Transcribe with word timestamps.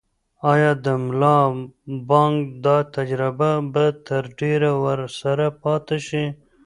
آیا 0.51 0.71
د 0.85 0.85
ملا 1.03 1.39
بانګ 2.09 2.37
دا 2.65 2.77
تجربه 2.95 3.51
به 3.73 3.85
تر 4.07 4.23
ډېره 4.39 4.71
ورسره 4.85 5.45
پاتې 5.63 5.97
شي؟ 6.07 6.23